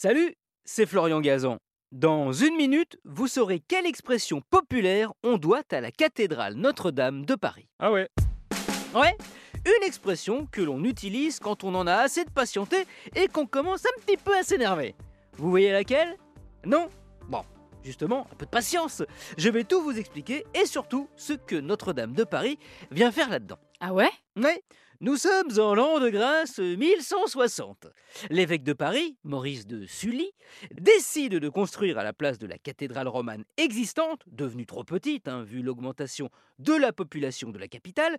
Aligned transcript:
Salut, 0.00 0.36
c'est 0.64 0.86
Florian 0.86 1.20
Gazan. 1.20 1.56
Dans 1.90 2.30
une 2.30 2.54
minute, 2.54 3.00
vous 3.04 3.26
saurez 3.26 3.58
quelle 3.58 3.84
expression 3.84 4.42
populaire 4.48 5.12
on 5.24 5.38
doit 5.38 5.64
à 5.72 5.80
la 5.80 5.90
cathédrale 5.90 6.54
Notre-Dame 6.54 7.26
de 7.26 7.34
Paris. 7.34 7.66
Ah 7.80 7.90
ouais 7.90 8.08
Ouais, 8.94 9.16
une 9.66 9.84
expression 9.84 10.46
que 10.46 10.60
l'on 10.60 10.84
utilise 10.84 11.40
quand 11.40 11.64
on 11.64 11.74
en 11.74 11.88
a 11.88 11.94
assez 11.94 12.24
de 12.24 12.30
patienter 12.30 12.86
et 13.16 13.26
qu'on 13.26 13.46
commence 13.46 13.86
un 13.86 14.00
petit 14.00 14.16
peu 14.16 14.36
à 14.36 14.44
s'énerver. 14.44 14.94
Vous 15.36 15.50
voyez 15.50 15.72
laquelle? 15.72 16.16
Non? 16.64 16.90
Bon, 17.28 17.42
justement, 17.82 18.28
un 18.30 18.36
peu 18.36 18.46
de 18.46 18.50
patience. 18.50 19.02
Je 19.36 19.48
vais 19.48 19.64
tout 19.64 19.82
vous 19.82 19.98
expliquer 19.98 20.44
et 20.54 20.66
surtout 20.66 21.08
ce 21.16 21.32
que 21.32 21.56
Notre-Dame 21.56 22.12
de 22.12 22.22
Paris 22.22 22.60
vient 22.92 23.10
faire 23.10 23.30
là-dedans. 23.30 23.58
Ah 23.80 23.92
ouais? 23.92 24.10
Ouais, 24.36 24.62
nous 25.00 25.16
sommes 25.16 25.60
en 25.60 25.74
l'an 25.74 26.00
de 26.00 26.10
grâce 26.10 26.58
1160. 26.58 27.86
L'évêque 28.30 28.64
de 28.64 28.72
Paris, 28.72 29.16
Maurice 29.22 29.64
de 29.64 29.86
Sully, 29.86 30.32
décide 30.72 31.34
de 31.34 31.48
construire 31.48 31.98
à 31.98 32.02
la 32.02 32.12
place 32.12 32.38
de 32.38 32.48
la 32.48 32.58
cathédrale 32.58 33.06
romane 33.06 33.44
existante, 33.56 34.22
devenue 34.26 34.66
trop 34.66 34.82
petite 34.82 35.28
hein, 35.28 35.44
vu 35.44 35.62
l'augmentation 35.62 36.30
de 36.58 36.72
la 36.72 36.92
population 36.92 37.50
de 37.50 37.58
la 37.58 37.68
capitale, 37.68 38.18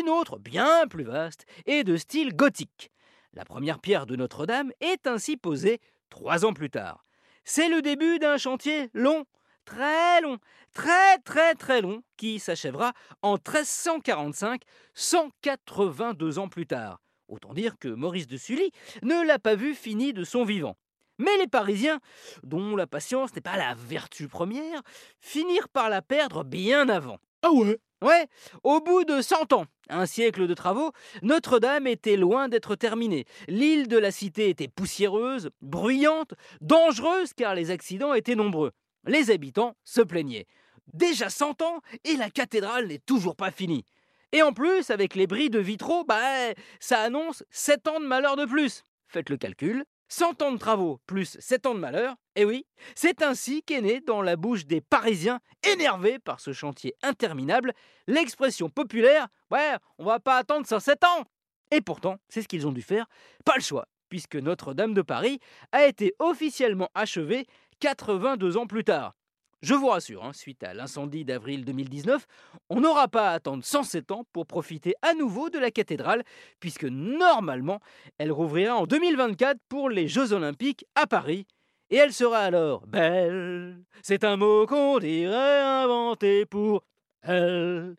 une 0.00 0.08
autre 0.08 0.38
bien 0.38 0.88
plus 0.88 1.04
vaste 1.04 1.46
et 1.64 1.84
de 1.84 1.96
style 1.96 2.34
gothique. 2.34 2.90
La 3.32 3.44
première 3.44 3.78
pierre 3.78 4.06
de 4.06 4.16
Notre-Dame 4.16 4.72
est 4.80 5.06
ainsi 5.06 5.36
posée 5.36 5.80
trois 6.10 6.44
ans 6.44 6.54
plus 6.54 6.70
tard. 6.70 7.04
C'est 7.44 7.68
le 7.68 7.82
début 7.82 8.18
d'un 8.18 8.36
chantier 8.36 8.90
long, 8.94 9.26
très 9.66 10.22
long, 10.22 10.38
très 10.72 11.18
très 11.18 11.54
très 11.54 11.82
long, 11.82 12.02
qui 12.16 12.38
s'achèvera 12.38 12.94
en 13.20 13.34
1345, 13.34 14.62
182 14.94 16.38
ans 16.38 16.48
plus 16.48 16.66
tard. 16.66 17.02
Autant 17.28 17.52
dire 17.52 17.76
que 17.78 17.88
Maurice 17.88 18.28
de 18.28 18.38
Sully 18.38 18.70
ne 19.02 19.26
l'a 19.26 19.38
pas 19.38 19.56
vu 19.56 19.74
fini 19.74 20.14
de 20.14 20.24
son 20.24 20.44
vivant. 20.44 20.76
Mais 21.18 21.36
les 21.38 21.48
Parisiens, 21.48 21.98
dont 22.42 22.76
la 22.76 22.86
patience 22.86 23.34
n'est 23.34 23.42
pas 23.42 23.56
la 23.56 23.74
vertu 23.74 24.28
première, 24.28 24.82
finirent 25.20 25.68
par 25.68 25.90
la 25.90 26.02
perdre 26.02 26.44
bien 26.44 26.88
avant. 26.88 27.18
Ah 27.42 27.50
ouais? 27.52 27.78
Ouais, 28.02 28.26
au 28.62 28.80
bout 28.80 29.04
de 29.04 29.22
100 29.22 29.54
ans, 29.54 29.64
un 29.88 30.04
siècle 30.04 30.46
de 30.46 30.52
travaux, 30.52 30.92
Notre-Dame 31.22 31.86
était 31.86 32.18
loin 32.18 32.48
d'être 32.48 32.76
terminée. 32.76 33.24
L'île 33.48 33.88
de 33.88 33.96
la 33.96 34.10
Cité 34.10 34.50
était 34.50 34.68
poussiéreuse, 34.68 35.48
bruyante, 35.62 36.34
dangereuse 36.60 37.32
car 37.32 37.54
les 37.54 37.70
accidents 37.70 38.12
étaient 38.12 38.34
nombreux. 38.34 38.72
Les 39.06 39.30
habitants 39.30 39.76
se 39.84 40.00
plaignaient. 40.00 40.46
Déjà 40.92 41.30
100 41.30 41.62
ans 41.62 41.80
et 42.04 42.16
la 42.16 42.30
cathédrale 42.30 42.86
n'est 42.86 42.98
toujours 42.98 43.36
pas 43.36 43.50
finie. 43.50 43.84
Et 44.32 44.42
en 44.42 44.52
plus, 44.52 44.90
avec 44.90 45.14
les 45.14 45.26
bris 45.26 45.50
de 45.50 45.58
vitraux, 45.58 46.04
bah, 46.04 46.52
ça 46.80 47.00
annonce 47.00 47.44
7 47.50 47.88
ans 47.88 48.00
de 48.00 48.06
malheur 48.06 48.36
de 48.36 48.44
plus. 48.44 48.82
Faites 49.08 49.30
le 49.30 49.36
calcul. 49.36 49.84
100 50.08 50.42
ans 50.42 50.52
de 50.52 50.58
travaux 50.58 51.00
plus 51.06 51.36
7 51.40 51.66
ans 51.66 51.74
de 51.74 51.80
malheur, 51.80 52.14
et 52.36 52.44
oui, 52.44 52.64
c'est 52.94 53.22
ainsi 53.22 53.62
qu'est 53.62 53.80
née 53.80 54.00
dans 54.00 54.22
la 54.22 54.36
bouche 54.36 54.66
des 54.66 54.80
Parisiens 54.80 55.40
énervés 55.66 56.18
par 56.18 56.38
ce 56.38 56.52
chantier 56.52 56.94
interminable 57.02 57.72
l'expression 58.06 58.68
populaire 58.68 59.26
Ouais, 59.50 59.74
on 59.98 60.04
va 60.04 60.20
pas 60.20 60.36
attendre 60.36 60.66
107 60.66 61.02
ans 61.04 61.24
Et 61.72 61.80
pourtant, 61.80 62.18
c'est 62.28 62.42
ce 62.42 62.48
qu'ils 62.48 62.66
ont 62.66 62.72
dû 62.72 62.82
faire, 62.82 63.06
pas 63.44 63.56
le 63.56 63.62
choix, 63.62 63.88
puisque 64.08 64.36
Notre-Dame 64.36 64.94
de 64.94 65.02
Paris 65.02 65.40
a 65.72 65.86
été 65.86 66.14
officiellement 66.20 66.90
achevée 66.94 67.46
82 67.80 68.56
ans 68.56 68.66
plus 68.66 68.84
tard. 68.84 69.14
Je 69.62 69.74
vous 69.74 69.88
rassure, 69.88 70.24
hein, 70.24 70.32
suite 70.32 70.62
à 70.62 70.74
l'incendie 70.74 71.24
d'avril 71.24 71.64
2019, 71.64 72.26
on 72.68 72.80
n'aura 72.80 73.08
pas 73.08 73.30
à 73.30 73.32
attendre 73.32 73.64
107 73.64 74.12
ans 74.12 74.24
pour 74.32 74.46
profiter 74.46 74.94
à 75.00 75.14
nouveau 75.14 75.48
de 75.48 75.58
la 75.58 75.70
cathédrale, 75.70 76.22
puisque 76.60 76.84
normalement, 76.84 77.80
elle 78.18 78.32
rouvrira 78.32 78.76
en 78.76 78.86
2024 78.86 79.58
pour 79.68 79.88
les 79.88 80.08
Jeux 80.08 80.32
Olympiques 80.32 80.84
à 80.94 81.06
Paris. 81.06 81.46
Et 81.88 81.96
elle 81.96 82.12
sera 82.12 82.38
alors 82.38 82.86
belle. 82.86 83.82
C'est 84.02 84.24
un 84.24 84.36
mot 84.36 84.66
qu'on 84.66 84.98
dirait 84.98 85.62
inventé 85.62 86.44
pour 86.44 86.82
elle. 87.22 87.96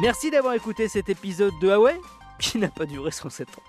Merci 0.00 0.30
d'avoir 0.30 0.54
écouté 0.54 0.88
cet 0.88 1.08
épisode 1.08 1.52
de 1.60 1.68
Huawei, 1.68 1.98
qui 2.38 2.58
n'a 2.58 2.68
pas 2.68 2.86
duré 2.86 3.10
107 3.10 3.48
ans. 3.58 3.62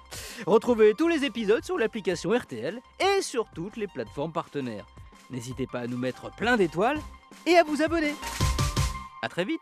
Retrouvez 0.45 0.93
tous 0.93 1.07
les 1.07 1.25
épisodes 1.25 1.63
sur 1.63 1.77
l'application 1.77 2.31
RTL 2.31 2.79
et 2.99 3.21
sur 3.21 3.45
toutes 3.53 3.77
les 3.77 3.87
plateformes 3.87 4.31
partenaires. 4.31 4.85
N'hésitez 5.29 5.67
pas 5.67 5.81
à 5.81 5.87
nous 5.87 5.97
mettre 5.97 6.31
plein 6.35 6.57
d'étoiles 6.57 6.99
et 7.45 7.57
à 7.57 7.63
vous 7.63 7.81
abonner. 7.81 8.13
A 9.21 9.29
très 9.29 9.45
vite 9.45 9.59